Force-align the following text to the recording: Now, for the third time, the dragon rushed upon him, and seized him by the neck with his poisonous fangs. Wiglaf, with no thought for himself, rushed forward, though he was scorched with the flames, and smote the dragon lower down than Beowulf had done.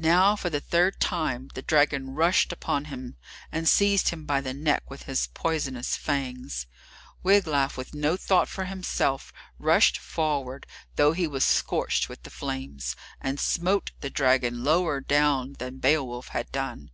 Now, 0.00 0.34
for 0.34 0.50
the 0.50 0.58
third 0.58 0.98
time, 0.98 1.50
the 1.54 1.62
dragon 1.62 2.16
rushed 2.16 2.50
upon 2.52 2.86
him, 2.86 3.14
and 3.52 3.68
seized 3.68 4.08
him 4.08 4.24
by 4.26 4.40
the 4.40 4.52
neck 4.52 4.90
with 4.90 5.04
his 5.04 5.28
poisonous 5.28 5.94
fangs. 5.94 6.66
Wiglaf, 7.22 7.76
with 7.76 7.94
no 7.94 8.16
thought 8.16 8.48
for 8.48 8.64
himself, 8.64 9.32
rushed 9.56 9.98
forward, 9.98 10.66
though 10.96 11.12
he 11.12 11.28
was 11.28 11.44
scorched 11.44 12.08
with 12.08 12.24
the 12.24 12.30
flames, 12.30 12.96
and 13.20 13.38
smote 13.38 13.92
the 14.00 14.10
dragon 14.10 14.64
lower 14.64 15.00
down 15.00 15.52
than 15.60 15.78
Beowulf 15.78 16.26
had 16.30 16.50
done. 16.50 16.90